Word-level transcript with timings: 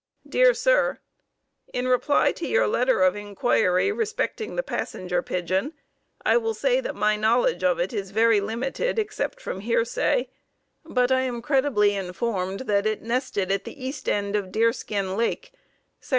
Dear 0.27 0.55
Sir: 0.55 0.97
In 1.75 1.87
reply 1.87 2.31
to 2.31 2.47
your 2.47 2.67
letter 2.67 3.03
of 3.03 3.15
inquiry 3.15 3.91
respecting 3.91 4.55
the 4.55 4.63
Passenger 4.63 5.21
Pigeon, 5.21 5.73
I 6.25 6.37
will 6.37 6.55
say 6.55 6.81
that 6.81 6.95
my 6.95 7.15
knowledge 7.15 7.63
of 7.63 7.79
it 7.79 7.93
is 7.93 8.09
very 8.09 8.41
limited 8.41 8.97
except 8.97 9.39
from 9.39 9.59
hearsay, 9.59 10.27
but 10.83 11.11
I 11.11 11.21
am 11.21 11.39
credibly 11.43 11.93
informed 11.93 12.61
that 12.61 12.87
it 12.87 13.03
nested 13.03 13.51
at 13.51 13.63
the 13.63 13.79
east 13.85 14.09
end 14.09 14.35
of 14.35 14.51
Deerskin 14.51 15.15
Lake, 15.17 15.51
Sec. 15.99 16.09